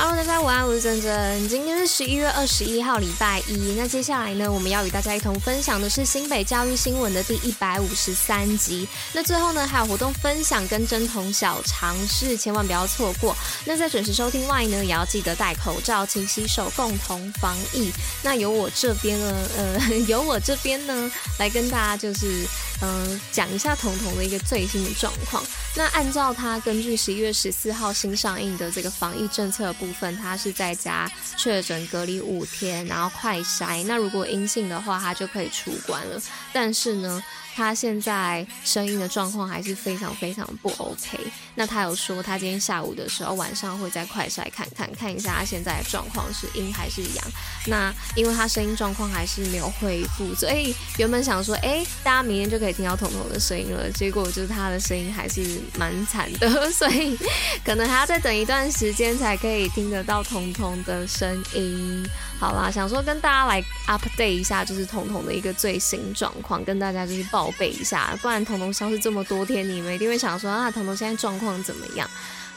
[0.00, 1.48] Hello，大家午安，我是珍珍。
[1.48, 3.74] 今天是十一月二十一号，礼拜一。
[3.76, 8.86] 那接下来呢，我们要与大家一同分享的是新北教育新闻的第一百五十三集。
[9.12, 13.36] 那最后呢，还有活动分享跟针筒小尝试，千万不要错过。
[13.64, 17.90] 那在准时收听外呢，也要记得戴口罩，勤洗手，共同防疫。
[18.22, 21.10] 那由我这边呢，呃， 由我这边呢，
[21.40, 22.46] 来跟大家就是，
[22.82, 25.42] 嗯、讲一下彤彤的一个最新的状况。
[25.74, 33.82] 那按照他根据十一月十四号新上映的这个防疫政策部部分，他是在家确诊隔离五天，然后快筛。
[33.86, 36.20] 那如果阴性的话，他就可以出关了。
[36.52, 37.22] 但是呢，
[37.54, 41.18] 他现在声音的状况还是非常非常不 OK。
[41.54, 47.24] 那他有说，他今天下午的时候晚上会再快筛看看，看一下他现在的状况是阴还是阳。
[47.68, 53.90] 那因为他声音状况还是没有恢复，所以原本想说，哎、大家明天就可以听到彤彤的声音了。
[53.92, 57.16] 结果就是他的声音还是蛮惨的，所以
[57.64, 62.04] 可能还要再等一段时间才可以听得到彤彤的声音。
[62.38, 72.08] 好啦，想说跟大家来 update 一下，就是彤彤的一个最新状况，跟大家就是报备一下，不然彤彤消失这么多天，你们一定会想说啊，彤彤现在状况怎么样？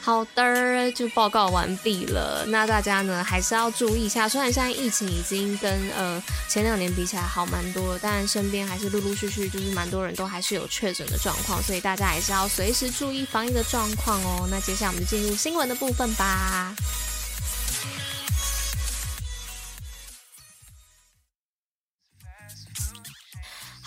[0.03, 2.43] 好的，就报告完毕了。
[2.47, 14.47] 那大家呢，还是要注意一下，虽然现在疫情已经跟呃前两年比起来好蛮多了，但身边还是陆陆续续就是蛮多人都还是有确诊的状况，所以大家还是要随时注意防疫的状况哦。
[14.49, 16.73] 那接下来我们就进入新闻的部分吧。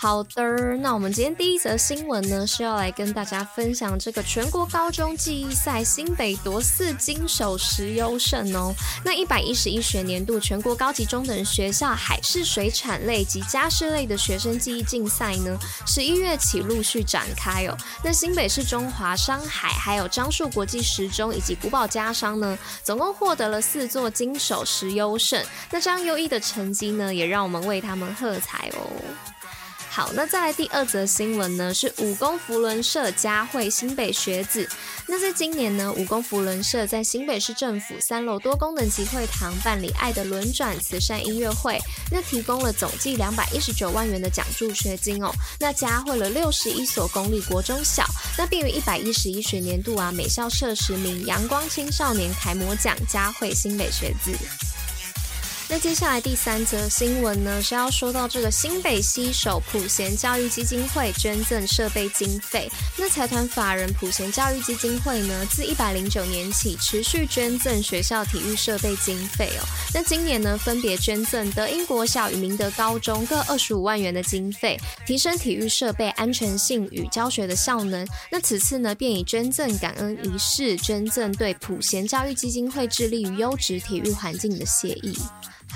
[0.05, 8.71] 好的，那我们今天第一则新闻呢，是要来跟大家分享这个全国高中记忆赛新北夺四金首十优胜哦。
[9.03, 17.75] 那一百一十一学年度全国高级中等学校海事水产类及家事类的学生记忆竞赛呢，十一月起陆续展开哦。
[18.03, 25.43] 那新北市中华商海、还有樟树国际实中以及古堡家商呢，总共获得了四座金首十优胜。
[25.71, 28.85] 那这样优异的成绩呢，也让我们为他们喝彩哦。
[29.95, 34.67] 好，那再来第二则新闻呢，是五功扶轮社嘉惠新北学子。
[35.07, 41.79] 那在今年呢，五功扶轮社在新北市政府三楼多功能集会堂办理“爱的轮转”慈善音乐会，
[42.11, 45.31] 那提供了总计两百一十九万元的奖助学金哦。
[45.61, 48.05] 那嘉惠了六十一所公立国中小，
[48.37, 54.33] 那并于一百一十一学年度啊，每校设十名阳光青少年楷模奖，嘉惠新北学子。
[55.67, 62.69] 那接下来第三则新闻呢，是要说到这个新北西手普贤教育基金会捐赠设备经费。
[62.97, 69.65] 那财团法人普贤教育基金会呢，自一百零九年起持续捐赠学校体育设备经费哦。
[69.91, 78.07] 那今年呢，分别捐赠德英国小与明德高中各二十五万元的经费，提升体育设备安全性与教学的效能。
[78.31, 85.17] 那此次呢，便以捐赠感恩仪式，捐赠对普贤教育基金会致力于优质体育环境的谢意。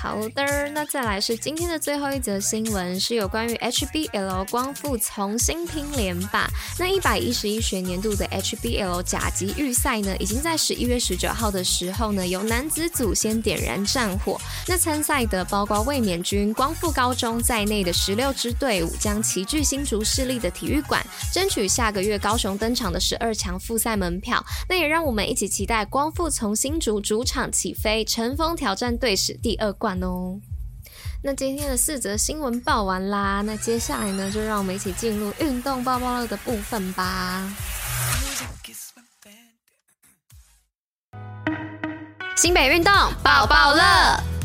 [0.01, 6.47] 好的，那再来是今天的最后一则新闻，是有关于 HBL 光复重新拼连霸。
[6.79, 14.39] 那一百一十一学年度的 HBL 甲级预赛呢，已经在十一月十九号的时候呢，由男子组先点燃战火。
[14.69, 24.41] 那参赛的包括卫冕军光复高中在内的十六支队伍，将齐聚新竹市立的体育馆，争取下个月高雄登场的十二强复赛门票。
[24.69, 29.88] 那也让我们一起期待光复从新竹主场起飞，乘风挑战队史第二冠。
[30.01, 30.37] 哦，
[31.23, 37.47] 那今天的四则新闻报完啦，那接下来呢，就让我们一起进入运动爆爆乐的部分吧。
[42.35, 44.38] 新北运动爆爆乐。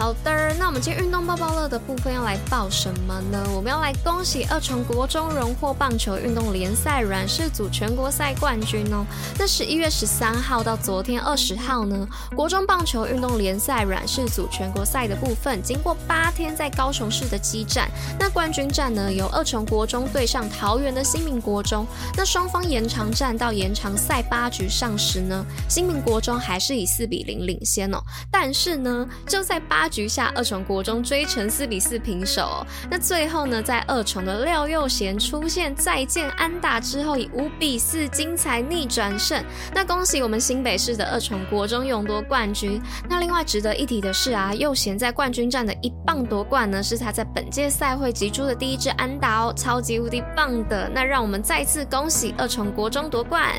[0.00, 3.46] 好的，那我们今天运动抱抱乐的部分要来报什么呢？
[3.54, 9.04] 我们要来恭喜二重国中荣获棒球运动联赛软式组全国赛冠军哦。
[9.38, 17.86] 那十一月十三号到昨天二十号呢，国中棒球运动联赛软式组全国赛的部分，经过八天在高雄市的激战，
[18.18, 21.86] 那冠军战呢，由二重国中对上桃园的新民国中。
[22.16, 28.02] 那双方延长战到延长赛八局上时呢，新民国中还是以四比零领先哦。
[28.30, 32.64] 但是呢，就在八局下，二重国中追成四比四平手。
[32.90, 39.44] 那最后呢，在二重的廖佑贤出现再见安打之后，以五比四精彩逆转胜。
[39.74, 42.80] 那恭喜我们新北市的二重国中勇夺冠军。
[43.08, 50.88] 那另外值得一提的是啊，佑贤在冠军战的一棒夺冠呢，是他在本届赛会击出的第一支安打哦，超级无敌棒的。
[50.94, 53.58] 那让我们再次恭喜二重国中夺冠。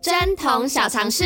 [0.00, 1.24] 贞童小常识。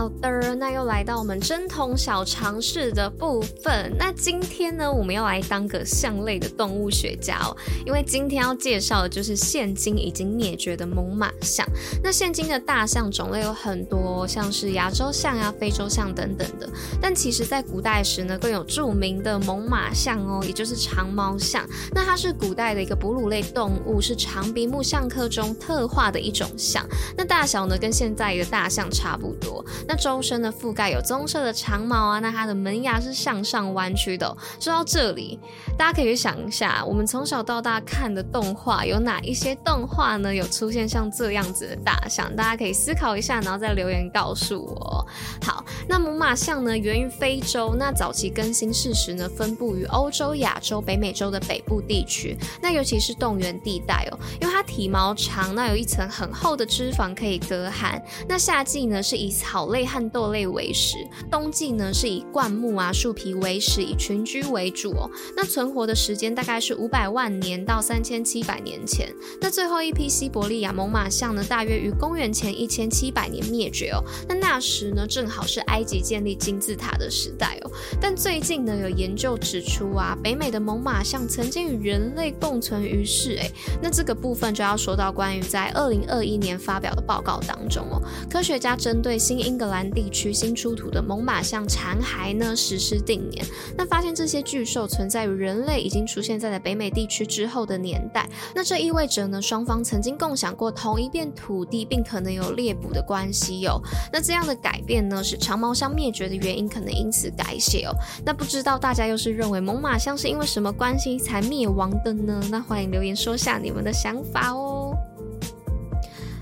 [0.00, 3.94] 好的，那又来到我们针筒小尝试的部分。
[3.98, 7.54] 那今天呢，我们要来当个象类的动物学家哦，
[7.84, 11.66] 因为今天要介绍的就是现今已经灭绝的猛犸象。
[12.02, 16.66] 那现今的大象种类有很多，像是亚洲象啊、非洲象等等的。
[16.98, 21.62] 但其实，在古代时呢，更有著名的猛犸象哦，也就是长毛象。
[21.92, 26.88] 那它是古代的一个哺乳类动物，是长鼻目象科中特化的一种象。
[27.18, 29.62] 那大小呢，跟现在的大象差不多。
[29.90, 34.36] 那周身的覆盖有棕色的长毛啊，那它的门牙是向上弯曲的哦。
[34.60, 35.36] 说到这里，
[35.76, 40.32] 大家可以去想一下，我们从小到大看的动画有哪一些动画呢？
[40.32, 42.32] 有出现像这样子的大象？
[42.36, 45.04] 大家可以思考一下，然后再留言告诉我。
[45.42, 58.00] 好，那猛獁象呢，源于非洲，那早期更新世时呢，分布于欧洲、亚洲、北美洲的北部地区，那尤其是冻原地带哦，因为它体毛长，那有一层很厚的脂肪可以隔寒。
[58.28, 59.79] 那夏季呢，是以草类。
[59.86, 60.96] 和豆类为食，
[61.30, 65.10] 冬季呢是以灌木啊、树皮为食，以群居为主哦。
[65.36, 69.12] 那存活的时间大概是五百万年到三千七百年前。
[69.40, 74.02] 那最后一批西伯利亚猛犸象呢，大约于公元前一千七百年灭绝哦。
[74.28, 77.70] 那那时呢，正好是埃及建立金字塔的时代哦。
[78.00, 83.36] 但最近呢，有研究指出啊，北美的猛犸象曾经与人类共存于世。
[83.40, 83.50] 哎，
[83.82, 89.90] 那这个部分就要说到关于在二零二一年发表的报告当中哦，科学家针对新英格兰。
[89.92, 93.44] 地区新出土的猛犸象残骸呢，实施定年，
[93.76, 103.80] 那发现这些巨兽存在于人类已经出现在了北美地区之后的年代，那这意味着呢，双方曾经共享过同一片土地，并可能有猎捕的关系哦。
[104.12, 107.92] 那这样的改变呢，使长毛象灭绝的原因可能因此改写哦。
[108.24, 112.40] 那不知道大家又是认为猛犸象是因为什么关系才灭亡的呢？
[112.48, 114.69] 那欢迎留言说下你们的想法哦。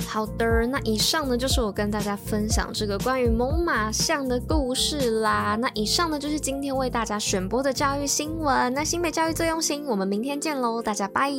[0.09, 5.55] 好的，那以上呢就是我跟大家分享这个关于猛犸象的故事啦。
[5.61, 8.73] 那以上呢就是今天为大家选播的教育新闻。
[8.73, 11.31] 那新北教育最用心，我们明天见喽，大家拜。